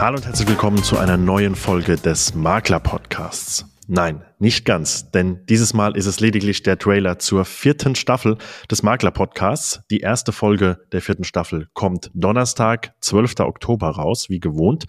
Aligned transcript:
Hallo 0.00 0.14
und 0.14 0.24
herzlich 0.24 0.46
willkommen 0.46 0.80
zu 0.84 0.96
einer 0.96 1.16
neuen 1.16 1.56
Folge 1.56 1.96
des 1.96 2.32
Makler 2.32 2.78
Podcasts. 2.78 3.66
Nein, 3.88 4.22
nicht 4.38 4.64
ganz, 4.64 5.10
denn 5.10 5.44
dieses 5.46 5.74
Mal 5.74 5.96
ist 5.96 6.06
es 6.06 6.20
lediglich 6.20 6.62
der 6.62 6.78
Trailer 6.78 7.18
zur 7.18 7.44
vierten 7.44 7.96
Staffel 7.96 8.38
des 8.70 8.84
Makler 8.84 9.10
Podcasts. 9.10 9.80
Die 9.90 9.98
erste 9.98 10.30
Folge 10.30 10.78
der 10.92 11.02
vierten 11.02 11.24
Staffel 11.24 11.66
kommt 11.74 12.12
Donnerstag, 12.14 12.94
12. 13.00 13.40
Oktober 13.40 13.88
raus, 13.88 14.30
wie 14.30 14.38
gewohnt. 14.38 14.84